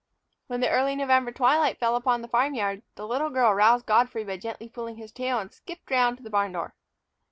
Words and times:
When 0.47 0.61
the 0.61 0.69
early 0.71 0.95
November 0.95 1.31
twilight 1.31 1.77
fell 1.77 1.95
upon 1.95 2.23
the 2.23 2.27
farm 2.27 2.55
yard, 2.55 2.81
the 2.95 3.05
little 3.07 3.29
girl 3.29 3.53
roused 3.53 3.85
Godfrey 3.85 4.23
by 4.23 4.37
gently 4.37 4.67
pulling 4.67 4.95
his 4.95 5.11
tail 5.11 5.37
and 5.37 5.53
skipped 5.53 5.91
round 5.91 6.17
to 6.17 6.23
the 6.23 6.31
barn 6.31 6.53
door. 6.53 6.73